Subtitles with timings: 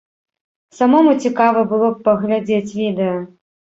[0.77, 3.17] Самому цікава было б паглядзець відэа.